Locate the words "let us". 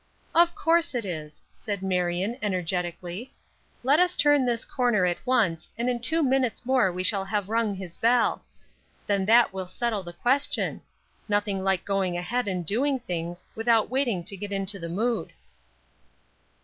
3.83-4.15